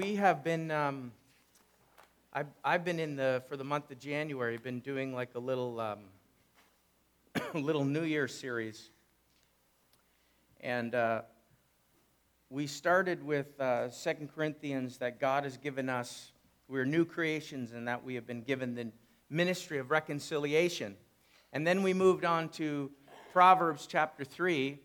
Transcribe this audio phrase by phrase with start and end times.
[0.00, 1.12] we have been, um,
[2.32, 5.78] I've, I've been in the, for the month of January, been doing like a little,
[5.78, 5.98] um,
[7.62, 8.88] little New Year series.
[10.60, 11.22] And uh,
[12.48, 16.32] we started with uh, 2 Corinthians that God has given us,
[16.66, 18.90] we're new creations, and that we have been given the
[19.28, 20.96] ministry of reconciliation.
[21.52, 22.90] And then we moved on to
[23.34, 24.78] Proverbs chapter 3,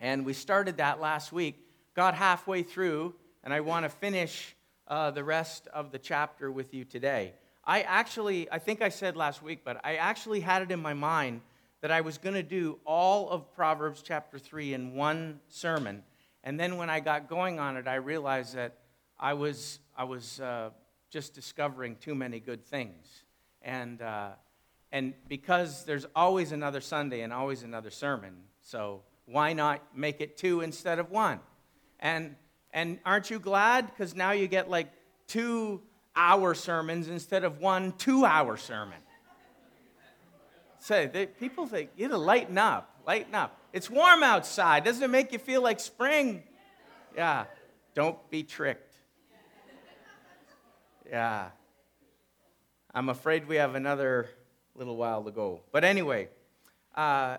[0.00, 1.58] and we started that last week.
[1.94, 4.54] Got halfway through, and I want to finish
[4.88, 7.32] uh, the rest of the chapter with you today.
[7.64, 10.94] I actually, I think I said last week, but I actually had it in my
[10.94, 11.40] mind
[11.80, 16.02] that I was going to do all of Proverbs chapter 3 in one sermon.
[16.44, 18.78] And then when I got going on it, I realized that
[19.18, 20.70] I was, I was uh,
[21.10, 23.24] just discovering too many good things.
[23.62, 24.30] And, uh,
[24.92, 30.36] and because there's always another Sunday and always another sermon, so why not make it
[30.36, 31.40] two instead of one?
[31.98, 32.36] And
[32.72, 33.86] and aren't you glad?
[33.86, 34.88] Because now you get like
[35.26, 35.82] two
[36.16, 38.98] hour sermons instead of one two hour sermon.
[40.80, 43.56] Say, so people think, you to lighten up, lighten up.
[43.72, 44.82] It's warm outside.
[44.82, 46.42] Doesn't it make you feel like spring?
[47.14, 47.44] Yeah.
[47.94, 48.94] Don't be tricked.
[51.08, 51.50] Yeah.
[52.94, 54.28] I'm afraid we have another
[54.74, 55.60] little while to go.
[55.70, 56.28] But anyway,
[56.94, 57.36] uh,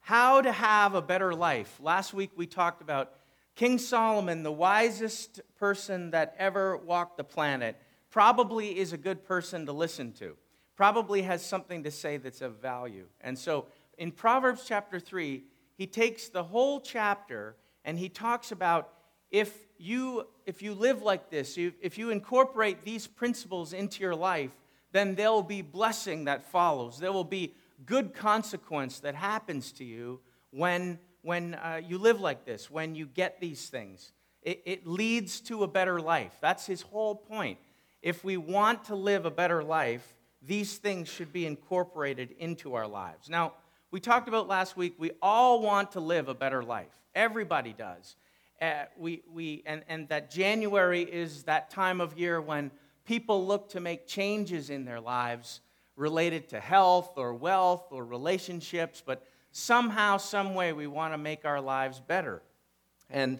[0.00, 1.78] how to have a better life.
[1.80, 3.12] Last week we talked about
[3.56, 7.76] King Solomon, the wisest person that ever walked the planet,
[8.10, 10.36] probably is a good person to listen to,
[10.76, 13.06] probably has something to say that's of value.
[13.20, 15.44] And so in Proverbs chapter 3,
[15.76, 18.90] he takes the whole chapter and he talks about
[19.30, 24.52] if you, if you live like this, if you incorporate these principles into your life,
[24.92, 26.98] then there will be blessing that follows.
[26.98, 32.44] There will be good consequence that happens to you when when uh, you live like
[32.44, 34.12] this, when you get these things.
[34.42, 36.32] It, it leads to a better life.
[36.42, 37.58] That's his whole point.
[38.02, 40.06] If we want to live a better life,
[40.42, 43.30] these things should be incorporated into our lives.
[43.30, 43.54] Now,
[43.90, 46.92] we talked about last week, we all want to live a better life.
[47.14, 48.16] Everybody does.
[48.60, 52.70] Uh, we, we, and, and that January is that time of year when
[53.06, 55.60] people look to make changes in their lives
[55.96, 59.24] related to health or wealth or relationships, but
[59.54, 62.42] somehow, some way, we want to make our lives better.
[63.08, 63.38] And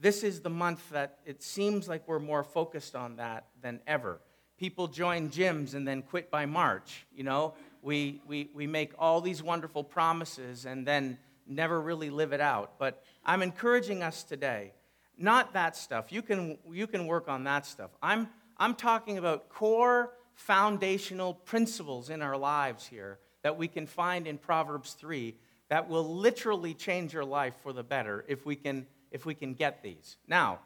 [0.00, 4.20] this is the month that it seems like we're more focused on that than ever.
[4.58, 7.06] People join gyms and then quit by March.
[7.14, 12.32] You know, we, we, we make all these wonderful promises and then never really live
[12.32, 12.78] it out.
[12.80, 14.72] But I'm encouraging us today,
[15.16, 16.10] not that stuff.
[16.10, 17.92] You can, you can work on that stuff.
[18.02, 24.26] I'm, I'm talking about core foundational principles in our lives here that we can find
[24.26, 25.36] in Proverbs 3
[25.72, 29.54] that will literally change your life for the better if we can, if we can
[29.54, 30.18] get these.
[30.28, 30.58] Now,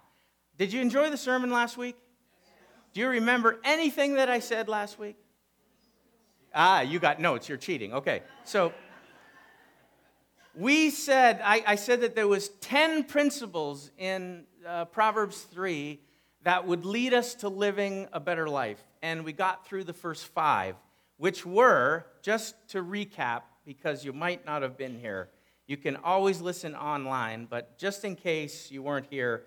[0.59, 1.95] did you enjoy the sermon last week?
[2.93, 5.15] Do you remember anything that I said last week?
[6.53, 7.49] Ah, you got notes.
[7.49, 7.93] You're cheating.
[7.93, 8.25] Okay.
[8.43, 8.73] So
[10.57, 16.01] we said, I, I said that there was 10 principles in uh, Proverbs 3
[16.43, 18.83] that would lead us to living a better life.
[19.03, 20.75] And we got through the first five,
[21.17, 25.29] which were, just to recap, because you might not have been here.
[25.67, 29.43] You can always listen online, but just in case you weren't here,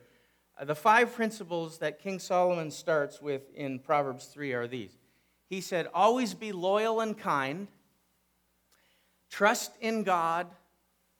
[0.59, 4.97] uh, the five principles that King Solomon starts with in Proverbs 3 are these.
[5.47, 7.69] He said, Always be loyal and kind,
[9.29, 10.47] trust in God,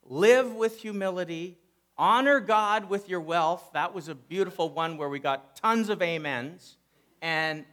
[0.04, 1.58] live with humility,
[1.98, 3.70] honor God with your wealth.
[3.74, 6.76] That was a beautiful one where we got tons of amens.
[7.22, 7.64] And,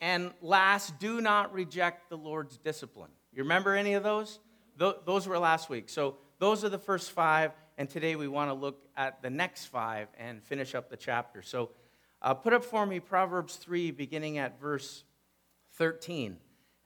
[0.00, 3.10] and last, do not reject the Lord's discipline.
[3.32, 4.38] You remember any of those?
[4.78, 5.88] Those were last week.
[5.88, 9.66] So those are the first five, and today we want to look at the next
[9.66, 11.42] five and finish up the chapter.
[11.42, 11.70] So
[12.22, 15.04] uh, put up for me Proverbs 3, beginning at verse
[15.74, 16.36] 13.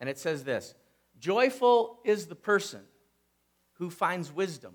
[0.01, 0.75] And it says this
[1.19, 2.81] Joyful is the person
[3.75, 4.75] who finds wisdom,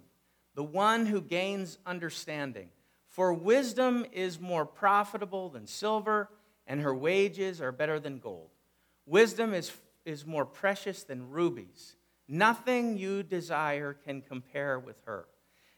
[0.55, 2.69] the one who gains understanding.
[3.09, 6.29] For wisdom is more profitable than silver,
[6.67, 8.49] and her wages are better than gold.
[9.07, 9.71] Wisdom is,
[10.05, 11.95] is more precious than rubies
[12.27, 15.27] Nothing you desire can compare with her.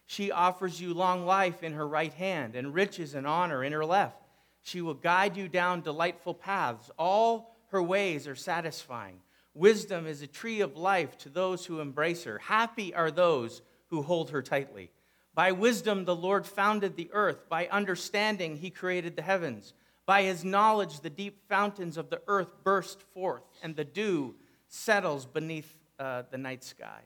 [0.05, 3.85] She offers you long life in her right hand and riches and honor in her
[3.85, 4.17] left.
[4.63, 6.89] She will guide you down delightful paths.
[6.97, 9.21] All her ways are satisfying.
[9.53, 12.39] Wisdom is a tree of life to those who embrace her.
[12.39, 14.91] Happy are those who hold her tightly.
[15.35, 17.47] By wisdom, the Lord founded the earth.
[17.47, 19.73] By understanding, he created the heavens.
[20.05, 24.35] By his knowledge, the deep fountains of the earth burst forth, and the dew
[24.67, 27.01] settles beneath uh, the night sky.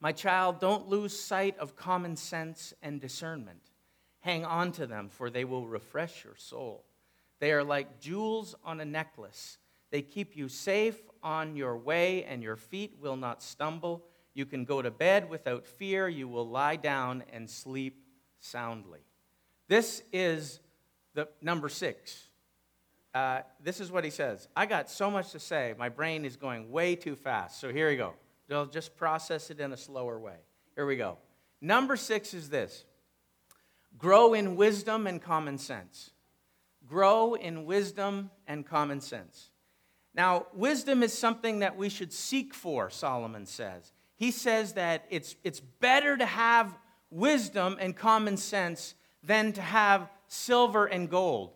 [0.00, 3.60] My child, don't lose sight of common sense and discernment.
[4.20, 6.84] Hang on to them, for they will refresh your soul.
[7.40, 9.58] They are like jewels on a necklace.
[9.90, 14.04] They keep you safe on your way, and your feet will not stumble.
[14.34, 16.08] You can go to bed without fear.
[16.08, 18.04] You will lie down and sleep
[18.40, 19.00] soundly.
[19.68, 20.60] This is
[21.14, 22.27] the number six.
[23.18, 24.46] Uh, this is what he says.
[24.54, 25.74] I got so much to say.
[25.76, 27.60] My brain is going way too fast.
[27.60, 28.14] So here we go.
[28.48, 30.36] I'll just process it in a slower way.
[30.76, 31.18] Here we go.
[31.60, 32.84] Number six is this
[33.98, 36.12] grow in wisdom and common sense.
[36.86, 39.50] Grow in wisdom and common sense.
[40.14, 43.92] Now, wisdom is something that we should seek for, Solomon says.
[44.14, 46.72] He says that it's, it's better to have
[47.10, 48.94] wisdom and common sense
[49.24, 51.54] than to have silver and gold.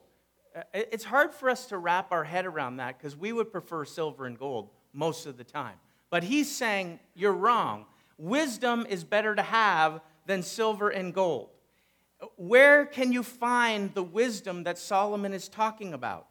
[0.54, 3.84] Uh, it's hard for us to wrap our head around that because we would prefer
[3.84, 5.76] silver and gold most of the time.
[6.10, 7.87] But he's saying, You're wrong.
[8.19, 11.49] Wisdom is better to have than silver and gold.
[12.37, 16.28] Where can you find the wisdom that Solomon is talking about?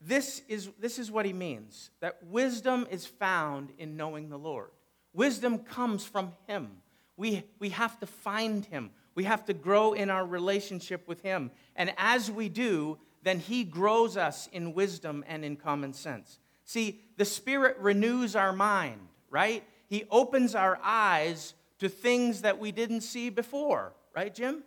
[0.00, 4.70] This is, this is what he means that wisdom is found in knowing the Lord.
[5.12, 6.70] Wisdom comes from him.
[7.16, 8.90] We, we have to find him.
[9.18, 11.50] We have to grow in our relationship with him.
[11.74, 16.38] And as we do, then he grows us in wisdom and in common sense.
[16.64, 19.64] See, the Spirit renews our mind, right?
[19.88, 24.62] He opens our eyes to things that we didn't see before, right, Jim?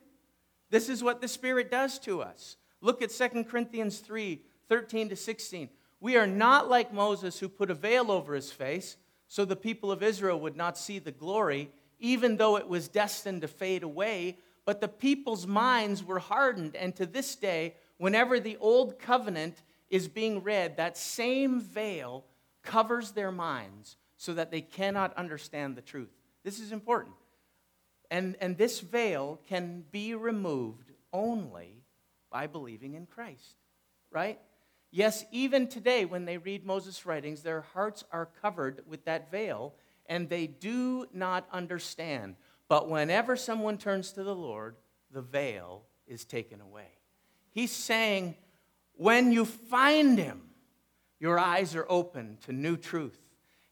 [0.70, 2.58] This is what the Spirit does to us.
[2.82, 5.70] Look at 2 Corinthians 3 13 to 16.
[6.02, 8.98] We are not like Moses, who put a veil over his face
[9.30, 11.72] so the people of Israel would not see the glory,
[12.02, 14.38] even though it was destined to fade away.
[14.66, 20.08] But the people's minds were hardened, and to this day, whenever the old covenant is
[20.08, 22.26] being read, that same veil
[22.64, 26.12] covers their minds so that they cannot understand the truth.
[26.44, 27.16] This is important.
[28.10, 31.84] And, and this veil can be removed only
[32.30, 33.56] by believing in Christ,
[34.12, 34.40] right?
[34.92, 39.74] Yes, even today, when they read Moses' writings, their hearts are covered with that veil
[40.08, 42.36] and they do not understand.
[42.68, 44.76] But whenever someone turns to the Lord,
[45.12, 46.88] the veil is taken away.
[47.52, 48.36] He's saying,
[48.94, 50.42] when you find him,
[51.20, 53.20] your eyes are open to new truth,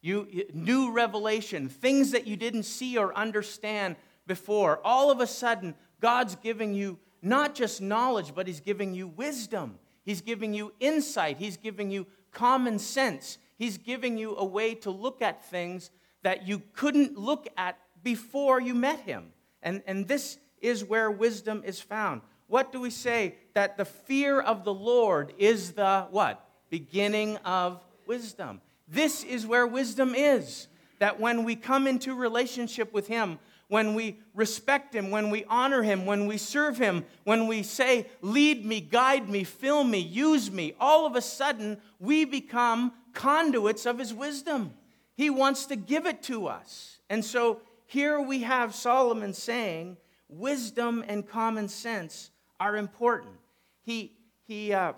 [0.02, 3.96] you, new revelation, things that you didn't see or understand
[4.28, 4.80] before.
[4.84, 9.80] All of a sudden, God's giving you not just knowledge, but He's giving you wisdom.
[10.06, 11.38] He's giving you insight.
[11.38, 13.38] He's giving you common sense.
[13.58, 15.92] He's giving you a way to look at things
[16.24, 19.32] that you couldn't look at before you met him.
[19.62, 22.22] And, and this is where wisdom is found.
[22.48, 23.36] What do we say?
[23.54, 26.44] That the fear of the Lord is the what?
[26.70, 28.62] Beginning of wisdom.
[28.88, 30.68] This is where wisdom is.
[31.00, 33.40] That when we come into relationship with him,
[33.70, 38.08] when we respect Him, when we honor Him, when we serve Him, when we say,
[38.22, 43.86] Lead me, guide me, fill me, use me, all of a sudden we become conduits
[43.86, 44.74] of His wisdom.
[45.20, 47.00] He wants to give it to us.
[47.10, 49.98] And so here we have Solomon saying,
[50.30, 53.36] Wisdom and common sense are important.
[53.82, 54.14] He,
[54.48, 54.94] he, uh,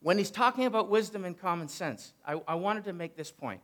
[0.00, 3.62] when he's talking about wisdom and common sense, I, I wanted to make this point.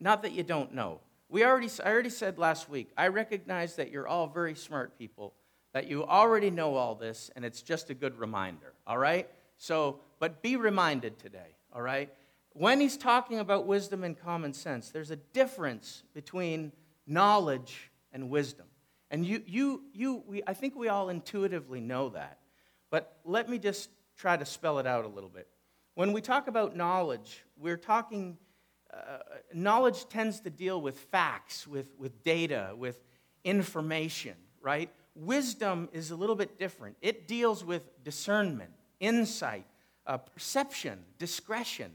[0.00, 3.90] Not that you don't know, we already, I already said last week, I recognize that
[3.90, 5.34] you're all very smart people,
[5.74, 9.28] that you already know all this, and it's just a good reminder, all right?
[9.58, 12.08] So, but be reminded today, all right?
[12.54, 16.72] When he's talking about wisdom and common sense, there's a difference between
[17.06, 18.66] knowledge and wisdom.
[19.10, 22.38] And you, you, you, we, I think we all intuitively know that.
[22.90, 25.48] But let me just try to spell it out a little bit.
[25.94, 28.38] When we talk about knowledge, we're talking
[28.92, 29.18] uh,
[29.54, 33.02] knowledge tends to deal with facts, with, with data, with
[33.44, 34.90] information, right?
[35.14, 36.96] Wisdom is a little bit different.
[37.00, 39.64] It deals with discernment, insight,
[40.06, 41.92] uh, perception, discretion,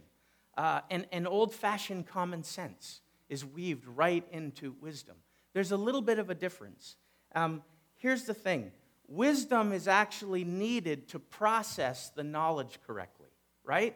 [0.57, 5.15] uh, and, and old fashioned common sense is weaved right into wisdom.
[5.53, 6.95] There's a little bit of a difference.
[7.35, 7.61] Um,
[7.95, 8.71] here's the thing
[9.07, 13.29] wisdom is actually needed to process the knowledge correctly,
[13.63, 13.95] right?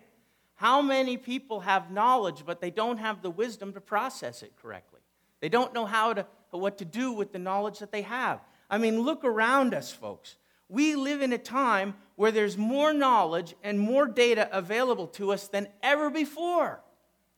[0.56, 5.00] How many people have knowledge, but they don't have the wisdom to process it correctly?
[5.40, 8.40] They don't know how to, what to do with the knowledge that they have.
[8.70, 10.36] I mean, look around us, folks.
[10.72, 15.50] We live in a time where there's more knowledge and more data available to us
[15.50, 16.82] than ever before.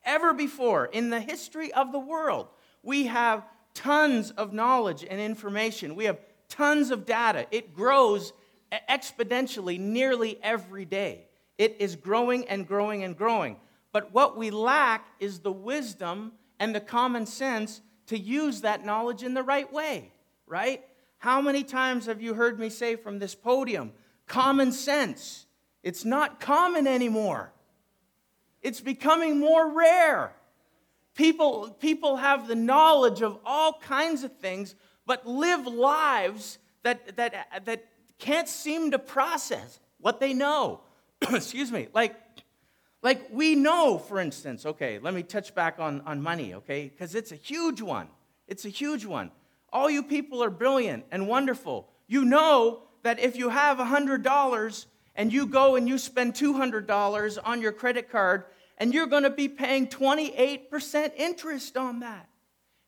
[0.05, 2.47] Ever before in the history of the world.
[2.83, 5.95] We have tons of knowledge and information.
[5.95, 7.47] We have tons of data.
[7.49, 8.33] It grows
[8.87, 11.25] exponentially nearly every day.
[11.57, 13.57] It is growing and growing and growing.
[13.91, 19.23] But what we lack is the wisdom and the common sense to use that knowledge
[19.23, 20.11] in the right way,
[20.45, 20.83] right?
[21.23, 23.93] How many times have you heard me say from this podium,
[24.27, 25.45] common sense?
[25.81, 27.53] It's not common anymore.
[28.61, 30.33] It's becoming more rare.
[31.15, 34.75] People, people have the knowledge of all kinds of things,
[35.05, 37.85] but live lives that, that, that
[38.19, 40.81] can't seem to process what they know.
[41.21, 41.87] Excuse me.
[41.93, 42.17] Like,
[43.01, 47.15] like we know, for instance, okay, let me touch back on, on money, okay, because
[47.15, 48.09] it's a huge one.
[48.45, 49.31] It's a huge one.
[49.73, 51.89] All you people are brilliant and wonderful.
[52.07, 57.61] You know that if you have $100 and you go and you spend $200 on
[57.61, 58.45] your credit card,
[58.77, 62.27] and you're going to be paying 28% interest on that.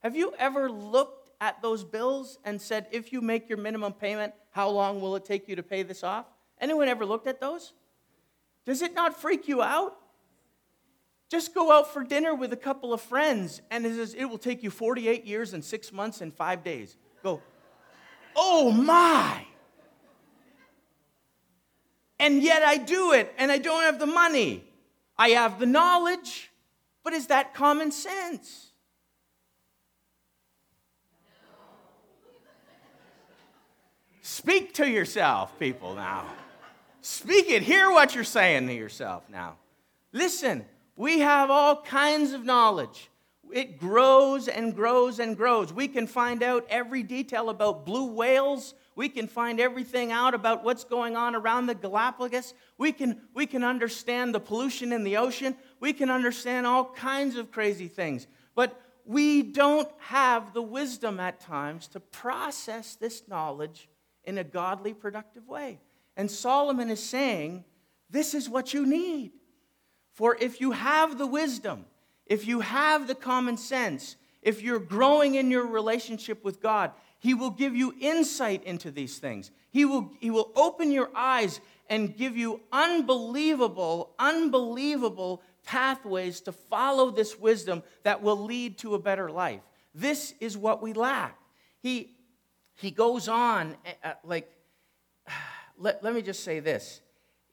[0.01, 4.33] Have you ever looked at those bills and said, if you make your minimum payment,
[4.51, 6.25] how long will it take you to pay this off?
[6.59, 7.73] Anyone ever looked at those?
[8.65, 9.97] Does it not freak you out?
[11.29, 14.37] Just go out for dinner with a couple of friends, and it, says, it will
[14.37, 16.95] take you 48 years and six months and five days.
[17.23, 17.41] Go,
[18.35, 19.45] oh my!
[22.19, 24.63] And yet I do it, and I don't have the money.
[25.17, 26.51] I have the knowledge,
[27.03, 28.71] but is that common sense?
[34.21, 36.25] Speak to yourself, people, now.
[37.01, 37.61] Speak it.
[37.61, 39.57] Hear what you're saying to yourself now.
[40.11, 40.65] Listen,
[40.95, 43.09] we have all kinds of knowledge.
[43.51, 45.71] It grows and grows and grows.
[45.71, 50.63] We can find out every detail about blue whales we can find everything out about
[50.63, 52.53] what's going on around the Galapagos.
[52.77, 55.55] We can, we can understand the pollution in the ocean.
[55.81, 58.27] We can understand all kinds of crazy things.
[58.55, 63.89] But we don't have the wisdom at times to process this knowledge
[64.23, 65.79] in a godly, productive way.
[66.15, 67.65] And Solomon is saying,
[68.09, 69.33] This is what you need.
[70.15, 71.85] For if you have the wisdom,
[72.25, 77.33] if you have the common sense, if you're growing in your relationship with God, he
[77.33, 79.51] will give you insight into these things.
[79.71, 87.11] He will, he will open your eyes and give you unbelievable, unbelievable pathways to follow
[87.11, 89.61] this wisdom that will lead to a better life.
[89.93, 91.37] This is what we lack.
[91.81, 92.15] He,
[92.75, 94.49] he goes on, uh, like,
[95.77, 97.01] let, let me just say this.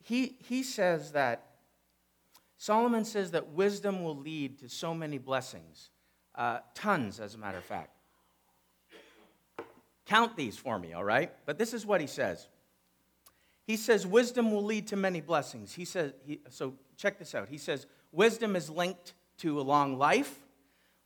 [0.04, 1.51] He, he says that,
[2.62, 5.90] Solomon says that wisdom will lead to so many blessings,
[6.36, 7.90] uh, tons, as a matter of fact.
[10.06, 11.32] Count these for me, all right?
[11.44, 12.46] But this is what he says.
[13.64, 15.74] He says, Wisdom will lead to many blessings.
[15.74, 17.48] He says, he, so check this out.
[17.48, 20.32] He says, Wisdom is linked to a long life,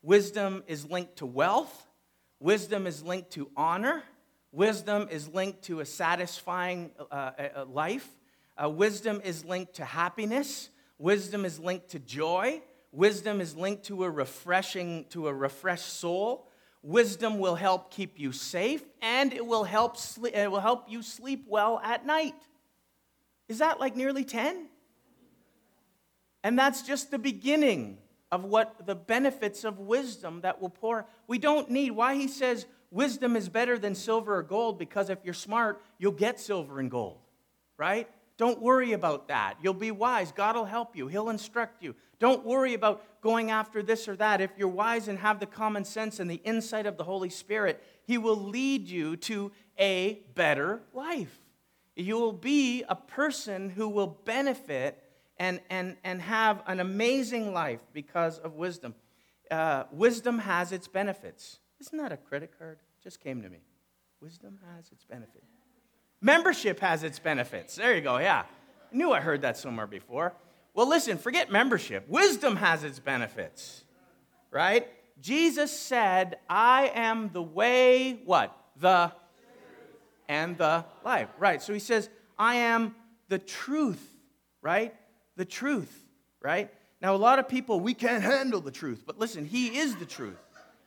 [0.02, 1.86] wisdom is linked to wealth,
[2.38, 4.02] wisdom is linked to honor,
[4.52, 8.06] wisdom is linked to a satisfying uh, a life,
[8.62, 12.62] uh, wisdom is linked to happiness, wisdom is linked to joy,
[12.92, 16.48] wisdom is linked to a refreshing, to a refreshed soul.
[16.82, 19.96] Wisdom will help keep you safe and it will help,
[20.32, 22.34] it will help you sleep well at night.
[23.48, 24.68] Is that like nearly 10?
[26.44, 27.98] And that's just the beginning
[28.30, 31.06] of what the benefits of wisdom that will pour.
[31.26, 35.18] We don't need, why he says wisdom is better than silver or gold, because if
[35.24, 37.18] you're smart, you'll get silver and gold,
[37.76, 38.08] right?
[38.36, 39.56] Don't worry about that.
[39.62, 40.30] You'll be wise.
[40.32, 41.94] God will help you, He'll instruct you.
[42.18, 44.40] Don't worry about going after this or that.
[44.40, 47.82] If you're wise and have the common sense and the insight of the Holy Spirit,
[48.04, 51.38] He will lead you to a better life.
[51.94, 55.02] You will be a person who will benefit
[55.38, 58.94] and, and, and have an amazing life because of wisdom.
[59.50, 61.58] Uh, wisdom has its benefits.
[61.80, 62.78] Isn't that a credit card?
[63.02, 63.60] Just came to me.
[64.20, 65.55] Wisdom has its benefits.
[66.20, 67.76] Membership has its benefits.
[67.76, 68.44] There you go, yeah.
[68.92, 70.32] I knew I heard that somewhere before.
[70.74, 72.08] Well, listen, forget membership.
[72.08, 73.84] Wisdom has its benefits,
[74.50, 74.88] right?
[75.20, 78.56] Jesus said, I am the way, what?
[78.78, 79.12] The
[80.28, 81.28] and the life.
[81.38, 81.62] Right.
[81.62, 82.08] So he says,
[82.38, 82.94] I am
[83.28, 84.04] the truth,
[84.60, 84.94] right?
[85.36, 86.04] The truth,
[86.42, 86.70] right?
[87.00, 90.04] Now, a lot of people, we can't handle the truth, but listen, he is the
[90.04, 90.38] truth.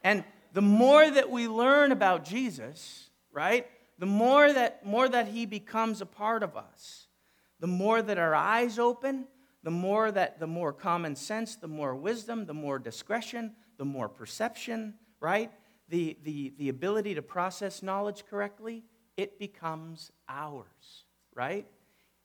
[0.04, 3.66] And the more that we learn about Jesus, right?
[4.00, 7.08] the more that, more that He becomes a part of us,
[7.60, 9.28] the more that our eyes open,
[9.64, 14.08] the more that the more common sense, the more wisdom, the more discretion, the more
[14.08, 15.52] perception, right?
[15.90, 18.84] The, the, the ability to process knowledge correctly,
[19.18, 21.06] it becomes ours,
[21.36, 21.68] right?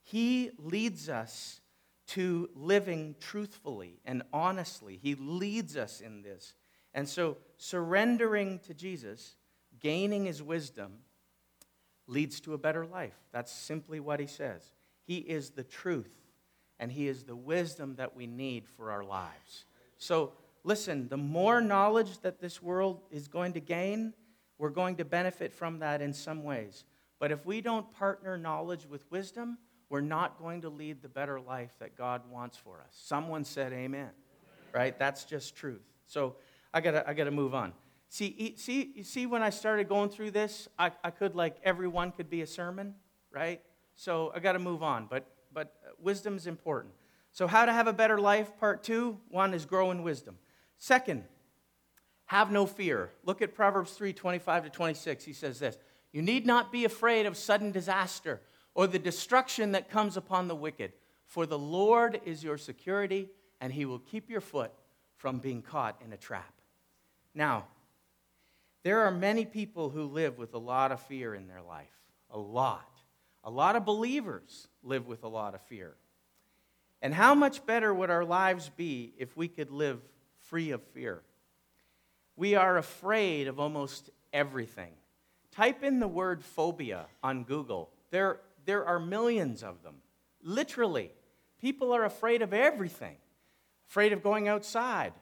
[0.03, 1.59] He leads us
[2.07, 4.99] to living truthfully and honestly.
[5.01, 6.53] He leads us in this.
[6.93, 9.35] And so, surrendering to Jesus,
[9.79, 10.99] gaining his wisdom,
[12.07, 13.15] leads to a better life.
[13.31, 14.71] That's simply what he says.
[15.03, 16.11] He is the truth,
[16.79, 19.65] and he is the wisdom that we need for our lives.
[19.97, 20.33] So,
[20.63, 24.13] listen, the more knowledge that this world is going to gain,
[24.57, 26.83] we're going to benefit from that in some ways.
[27.19, 29.57] But if we don't partner knowledge with wisdom,
[29.89, 32.89] we're not going to lead the better life that God wants for us.
[32.91, 34.09] Someone said amen,
[34.73, 34.97] right?
[34.97, 35.83] That's just truth.
[36.07, 36.35] So
[36.73, 37.73] I gotta, I gotta move on.
[38.09, 42.11] See, see, you see, when I started going through this, I, I could like everyone
[42.11, 42.95] could be a sermon,
[43.31, 43.61] right?
[43.95, 45.07] So I got to move on.
[45.09, 46.93] But but uh, wisdom is important.
[47.31, 48.57] So how to have a better life?
[48.59, 49.17] Part two.
[49.29, 50.37] One is grow in wisdom.
[50.77, 51.23] Second,
[52.25, 53.11] have no fear.
[53.23, 55.23] Look at Proverbs 3 25 to 26.
[55.23, 55.77] He says this
[56.11, 58.41] You need not be afraid of sudden disaster
[58.75, 60.91] or the destruction that comes upon the wicked,
[61.25, 63.29] for the Lord is your security,
[63.61, 64.71] and he will keep your foot
[65.15, 66.53] from being caught in a trap.
[67.33, 67.67] Now,
[68.85, 71.89] there are many people who live with a lot of fear in their life.
[72.29, 72.87] A lot.
[73.43, 75.95] A lot of believers live with a lot of fear.
[77.01, 79.99] And how much better would our lives be if we could live
[80.37, 81.23] free of fear?
[82.35, 84.91] We are afraid of almost everything.
[85.51, 87.89] Type in the word phobia on Google.
[88.11, 89.95] There, there are millions of them.
[90.43, 91.09] Literally.
[91.59, 93.15] People are afraid of everything.
[93.89, 95.13] Afraid of going outside,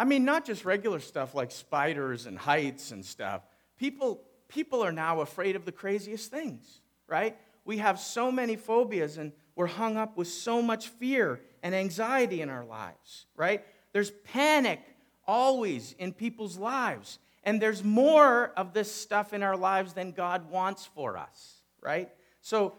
[0.00, 3.42] I mean, not just regular stuff like spiders and heights and stuff.
[3.76, 7.36] People, people are now afraid of the craziest things, right?
[7.66, 12.40] We have so many phobias and we're hung up with so much fear and anxiety
[12.40, 13.62] in our lives, right?
[13.92, 14.80] There's panic
[15.26, 17.18] always in people's lives.
[17.44, 22.08] And there's more of this stuff in our lives than God wants for us, right?
[22.40, 22.72] So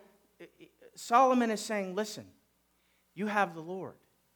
[0.96, 2.26] Solomon is saying, listen,
[3.14, 3.94] you have the Lord.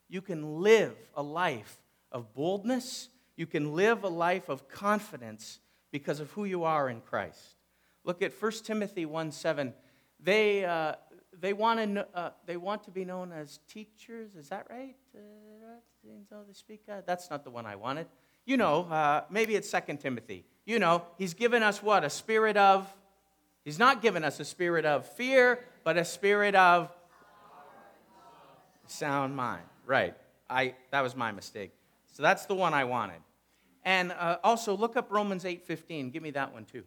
[0.08, 1.80] You can live a life
[2.15, 3.10] of boldness.
[3.36, 5.60] You can live a life of confidence
[5.91, 7.57] because of who you are in Christ.
[8.05, 9.74] Look at 1 Timothy 1 7.
[10.22, 10.93] They, uh,
[11.38, 14.34] they, want to, uh, they want to be known as teachers.
[14.36, 14.95] Is that right?
[15.13, 18.07] Uh, that's not the one I wanted.
[18.45, 20.45] You know, uh, maybe it's 2 Timothy.
[20.65, 22.05] You know, he's given us what?
[22.05, 22.91] A spirit of.
[23.65, 26.89] He's not given us a spirit of fear, but a spirit of
[28.88, 29.63] sound mind.
[29.86, 30.15] Right.
[30.50, 31.72] I, that was my mistake.
[32.15, 33.19] So that's the one I wanted.
[33.84, 36.13] And uh, also look up Romans 8:15.
[36.13, 36.84] Give me that one too.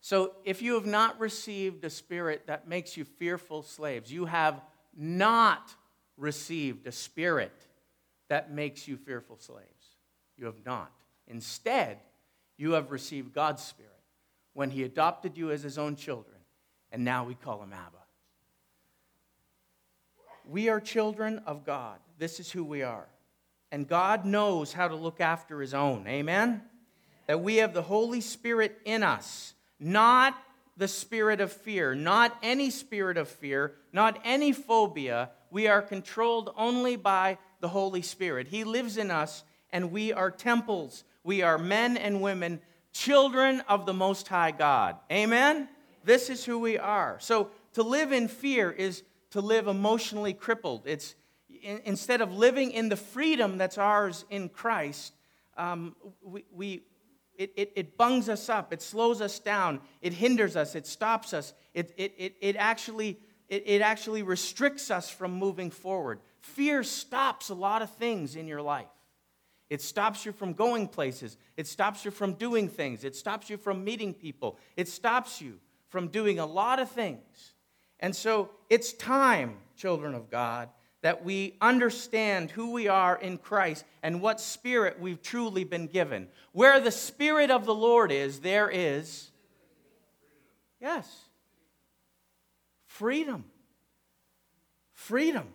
[0.00, 4.62] So if you have not received a spirit that makes you fearful slaves, you have
[4.96, 5.74] not
[6.16, 7.66] received a spirit
[8.28, 9.96] that makes you fearful slaves.
[10.38, 10.92] You have not.
[11.28, 11.98] Instead,
[12.56, 13.92] you have received God's spirit
[14.54, 16.38] when he adopted you as his own children,
[16.90, 17.98] and now we call him Abba.
[20.48, 21.98] We are children of God.
[22.18, 23.08] This is who we are.
[23.72, 26.06] And God knows how to look after his own.
[26.06, 26.62] Amen?
[27.26, 30.36] That we have the Holy Spirit in us, not
[30.76, 35.30] the spirit of fear, not any spirit of fear, not any phobia.
[35.50, 38.48] We are controlled only by the Holy Spirit.
[38.48, 41.04] He lives in us, and we are temples.
[41.24, 42.60] We are men and women,
[42.92, 44.96] children of the Most High God.
[45.10, 45.68] Amen?
[46.04, 47.16] This is who we are.
[47.20, 50.82] So to live in fear is to live emotionally crippled.
[50.86, 51.14] It's
[51.84, 55.12] instead of living in the freedom that's ours in Christ,
[55.56, 56.82] um, we, we
[57.36, 61.34] it, it, it, bungs us up, it slows us down, it hinders us, it stops
[61.34, 66.20] us, it, it, it, it, actually, it, it actually restricts us from moving forward.
[66.40, 68.86] Fear stops a lot of things in your life.
[69.68, 71.36] It stops you from going places.
[71.56, 73.04] It stops you from doing things.
[73.04, 74.58] It stops you from meeting people.
[74.76, 77.54] It stops you from doing a lot of things.
[77.98, 80.68] And so it's time, children of God,
[81.02, 86.28] that we understand who we are in Christ and what spirit we've truly been given.
[86.52, 89.30] Where the spirit of the Lord is, there is,
[90.80, 91.08] yes,
[92.86, 93.44] freedom.
[94.92, 95.46] Freedom.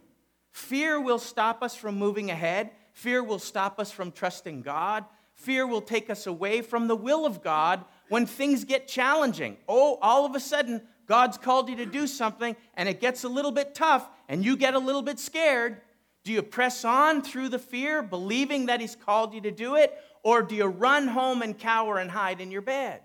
[0.52, 2.72] Fear will stop us from moving ahead.
[2.94, 5.06] Fear will stop us from trusting God.
[5.34, 9.58] Fear will take us away from the will of God when things get challenging.
[9.68, 13.28] Oh, all of a sudden, God's called you to do something and it gets a
[13.28, 15.82] little bit tough and you get a little bit scared,
[16.24, 19.94] do you press on through the fear, believing that He's called you to do it,
[20.24, 23.02] or do you run home and cower and hide in your bed?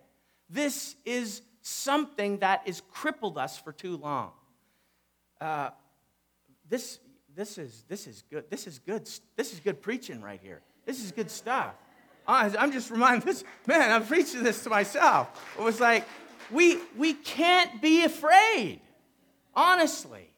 [0.49, 4.31] This is something that has crippled us for too long.
[5.41, 5.71] Uh,
[6.69, 7.01] this,
[7.35, 8.45] this, is, this is good.
[8.49, 9.11] This is good.
[9.35, 10.63] This is good preaching right here.
[10.85, 11.75] This is good stuff.
[12.29, 15.57] I'm just reminded this, man, I'm preaching this to myself.
[15.59, 16.05] It was like,
[16.51, 18.81] we, we can't be afraid,
[19.55, 20.31] honestly.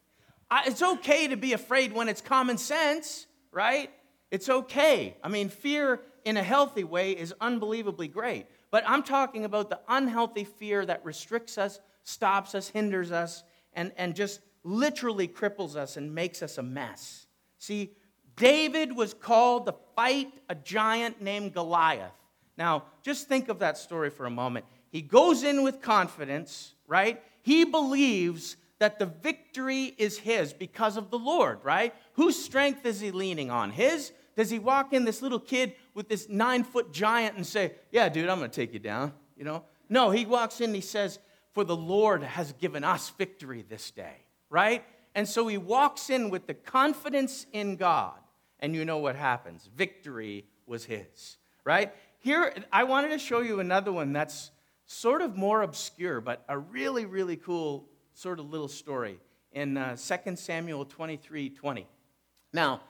[0.51, 3.90] I, it's okay to be afraid when it's common sense, right?
[4.31, 5.16] It's okay.
[5.23, 8.47] I mean, fear in a healthy way is unbelievably great.
[8.71, 13.42] But I'm talking about the unhealthy fear that restricts us, stops us, hinders us,
[13.73, 17.27] and, and just literally cripples us and makes us a mess.
[17.59, 17.92] See,
[18.37, 22.12] David was called to fight a giant named Goliath.
[22.57, 24.66] Now, just think of that story for a moment.
[24.90, 27.22] He goes in with confidence, right?
[27.42, 31.94] He believes that the victory is his because of the Lord, right?
[32.14, 33.70] Whose strength is he leaning on?
[33.70, 34.12] His?
[34.37, 38.09] Does he walk in this little kid with this nine foot giant and say, Yeah,
[38.09, 39.12] dude, I'm going to take you down?
[39.37, 39.64] You know?
[39.88, 41.18] No, he walks in and he says,
[41.55, 44.14] For the Lord has given us victory this day,
[44.48, 44.85] right?
[45.14, 48.14] And so he walks in with the confidence in God.
[48.61, 51.92] And you know what happens victory was his, right?
[52.20, 54.51] Here, I wanted to show you another one that's
[54.88, 59.20] sort of more obscure, but a really, really cool sort of little story
[59.53, 61.87] in uh, 2 Samuel 23 20.
[62.53, 62.81] Now,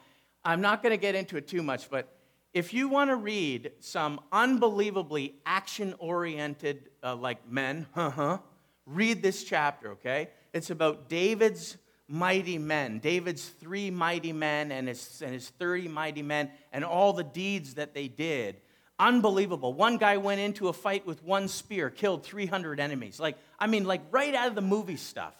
[0.44, 2.16] I'm not going to get into it too much, but
[2.54, 8.38] if you want to read some unbelievably action oriented, uh, like men, uh-huh,
[8.86, 10.30] read this chapter, okay?
[10.54, 16.22] It's about David's mighty men, David's three mighty men and his, and his 30 mighty
[16.22, 18.56] men, and all the deeds that they did.
[18.98, 19.72] Unbelievable.
[19.72, 23.20] One guy went into a fight with one spear, killed 300 enemies.
[23.20, 25.34] Like, I mean, like right out of the movie stuff.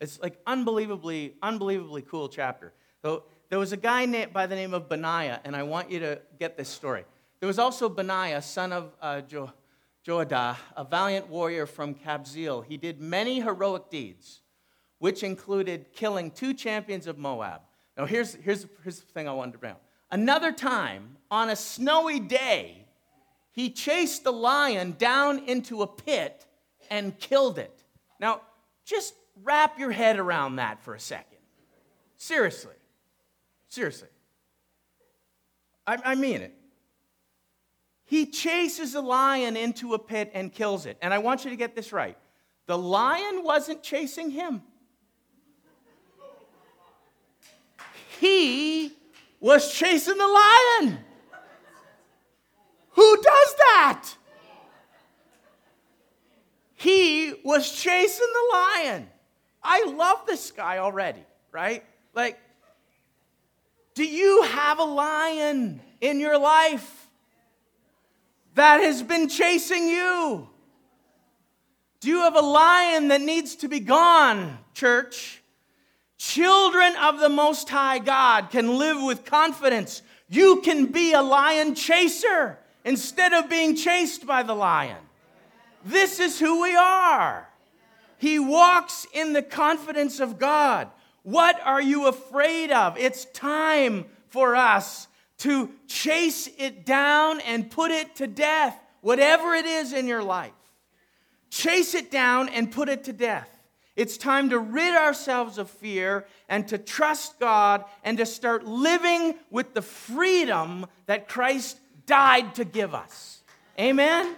[0.00, 2.72] It's like unbelievably, unbelievably cool chapter.
[3.02, 6.20] So there was a guy by the name of Benaiah, and I want you to
[6.38, 7.04] get this story.
[7.38, 9.52] There was also Benaiah, son of uh, jo-
[10.06, 12.64] a valiant warrior from Kabzeel.
[12.64, 14.40] He did many heroic deeds,
[14.98, 17.60] which included killing two champions of Moab.
[17.96, 19.82] Now, here's, here's, here's the thing I wanted to bring up.
[20.10, 22.81] Another time, on a snowy day,
[23.52, 26.46] he chased the lion down into a pit
[26.90, 27.84] and killed it.
[28.18, 28.40] Now,
[28.84, 31.38] just wrap your head around that for a second.
[32.16, 32.74] Seriously.
[33.68, 34.08] Seriously.
[35.86, 36.54] I, I mean it.
[38.04, 40.98] He chases a lion into a pit and kills it.
[41.00, 42.16] And I want you to get this right
[42.66, 44.62] the lion wasn't chasing him,
[48.18, 48.92] he
[49.40, 50.98] was chasing the lion.
[52.92, 54.08] Who does that?
[56.74, 59.08] He was chasing the lion.
[59.62, 61.84] I love this guy already, right?
[62.14, 62.38] Like,
[63.94, 67.08] do you have a lion in your life
[68.54, 70.48] that has been chasing you?
[72.00, 75.40] Do you have a lion that needs to be gone, church?
[76.18, 80.02] Children of the Most High God can live with confidence.
[80.28, 84.98] You can be a lion chaser instead of being chased by the lion.
[85.84, 87.48] This is who we are.
[88.18, 90.88] He walks in the confidence of God.
[91.24, 92.96] What are you afraid of?
[92.96, 99.66] It's time for us to chase it down and put it to death, whatever it
[99.66, 100.52] is in your life.
[101.50, 103.48] Chase it down and put it to death.
[103.94, 109.34] It's time to rid ourselves of fear and to trust God and to start living
[109.50, 113.42] with the freedom that Christ died to give us.
[113.78, 114.36] Amen?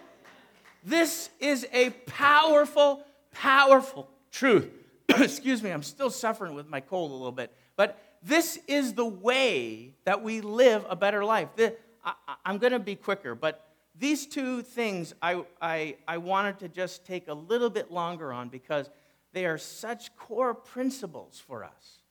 [0.84, 4.68] This is a powerful, powerful truth.
[5.08, 7.52] excuse me, I'm still suffering with my cold a little bit.
[7.76, 11.48] But this is the way that we live a better life.
[11.56, 11.74] The,
[12.04, 12.14] I,
[12.46, 13.66] am going to be quicker, but
[13.98, 18.48] these two things I, I, I wanted to just take a little bit longer on
[18.48, 18.90] because
[19.32, 22.02] they are such core principles for us.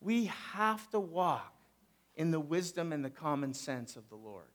[0.00, 1.53] We have to walk
[2.16, 4.46] in the wisdom and the common sense of the Lord.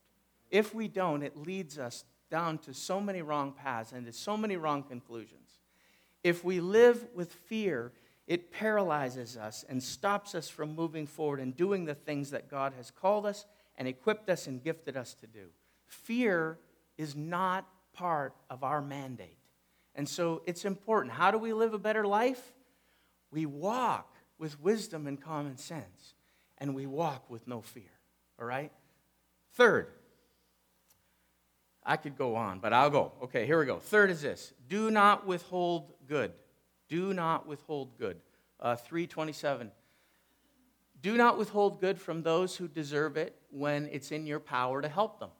[0.50, 4.36] If we don't, it leads us down to so many wrong paths and to so
[4.36, 5.58] many wrong conclusions.
[6.22, 7.92] If we live with fear,
[8.26, 12.72] it paralyzes us and stops us from moving forward and doing the things that God
[12.76, 13.46] has called us
[13.76, 15.46] and equipped us and gifted us to do.
[15.86, 16.58] Fear
[16.96, 19.38] is not part of our mandate.
[19.94, 21.14] And so it's important.
[21.14, 22.52] How do we live a better life?
[23.32, 26.14] We walk with wisdom and common sense,
[26.60, 27.90] and we walk with no fear.
[28.38, 28.70] All right?
[29.54, 29.88] Third,
[31.84, 33.12] I could go on, but I'll go.
[33.22, 33.78] Okay, here we go.
[33.78, 36.32] Third is this do not withhold good.
[36.88, 38.18] Do not withhold good.
[38.58, 39.70] Uh, 327.
[41.02, 44.88] Do not withhold good from those who deserve it when it's in your power to
[44.88, 45.30] help them.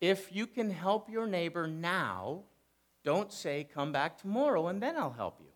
[0.00, 2.44] If you can help your neighbor now,
[3.04, 5.50] don't say, come back tomorrow and then I'll help you.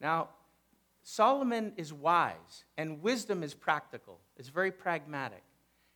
[0.00, 0.28] Now,
[1.02, 4.20] Solomon is wise, and wisdom is practical.
[4.36, 5.42] It's very pragmatic.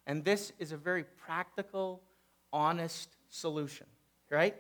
[0.07, 2.03] And this is a very practical,
[2.53, 3.87] honest solution,
[4.31, 4.57] right?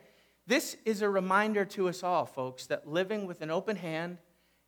[0.47, 4.19] This is a reminder to us all, folks, that living with an open hand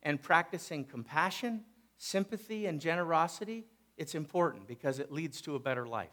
[0.03, 1.63] and practicing compassion,
[1.97, 3.65] sympathy, and generosity,
[3.97, 6.09] it's important because it leads to a better life.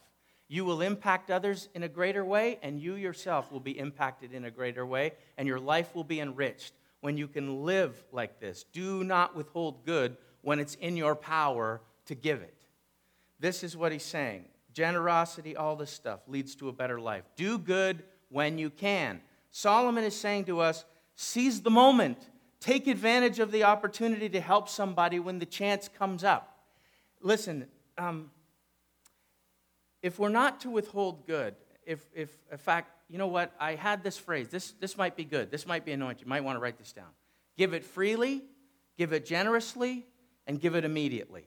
[0.49, 4.45] You will impact others in a greater way, and you yourself will be impacted in
[4.45, 6.73] a greater way, and your life will be enriched
[7.07, 8.65] when you can live like this.
[8.73, 12.67] Do not withhold good when it's in your power to give it.
[13.39, 14.47] This is what he's saying.
[14.73, 17.23] Generosity, all this stuff leads to a better life.
[17.37, 19.21] Do good when you can.
[19.53, 22.19] Solomon is saying to us seize the moment.
[22.59, 26.59] take advantage of the opportunity to help somebody when the chance comes up.
[27.21, 28.33] Listen, um,
[30.03, 33.53] if we're not to withhold good, if, if, in fact, you know what?
[33.61, 34.49] I had this phrase.
[34.49, 35.51] This, this might be good.
[35.51, 36.23] This might be anointed.
[36.23, 37.11] You might want to write this down.
[37.57, 38.43] Give it freely,
[38.99, 40.07] give it generously,
[40.47, 41.47] and give it immediately.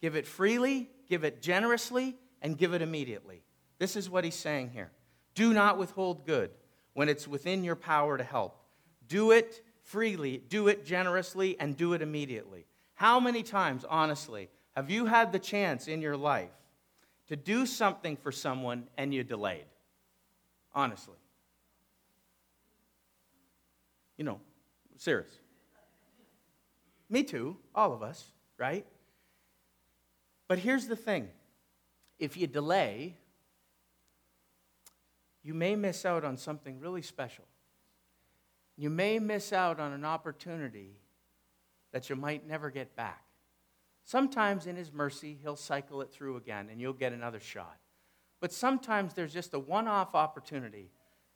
[0.00, 3.42] Give it freely, give it generously, and give it immediately.
[3.78, 4.90] This is what he's saying here.
[5.34, 6.50] Do not withhold good
[6.94, 8.56] when it's within your power to help.
[9.08, 12.66] Do it freely, do it generously, and do it immediately.
[12.94, 16.50] How many times, honestly, have you had the chance in your life
[17.28, 19.64] to do something for someone and you delayed?
[20.74, 21.16] Honestly.
[24.16, 24.40] You know,
[24.96, 25.30] serious.
[27.08, 28.24] Me too, all of us,
[28.56, 28.86] right?
[30.46, 31.28] But here's the thing
[32.18, 33.16] if you delay,
[35.42, 37.44] you may miss out on something really special.
[38.76, 40.96] You may miss out on an opportunity
[41.92, 43.24] that you might never get back.
[44.04, 47.78] Sometimes, in His mercy, He'll cycle it through again and you'll get another shot.
[48.40, 50.90] But sometimes there's just a one off opportunity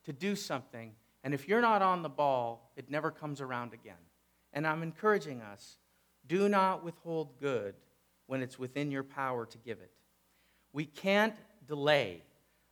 [0.04, 3.94] to do something, and if you're not on the ball, it never comes around again.
[4.52, 5.76] And I'm encouraging us
[6.26, 7.74] do not withhold good
[8.26, 9.90] when it's within your power to give it.
[10.72, 11.34] We can't
[11.66, 12.22] delay.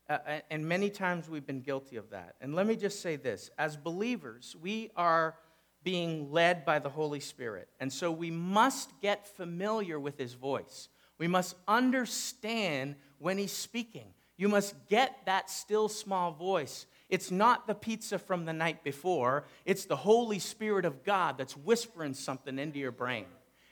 [0.08, 2.36] Uh, and many times we've been guilty of that.
[2.40, 5.36] And let me just say this as believers, we are
[5.84, 7.68] being led by the Holy Spirit.
[7.80, 10.88] And so we must get familiar with his voice.
[11.18, 14.14] We must understand when he's speaking.
[14.36, 16.86] You must get that still small voice.
[17.08, 21.56] It's not the pizza from the night before, it's the Holy Spirit of God that's
[21.56, 23.26] whispering something into your brain.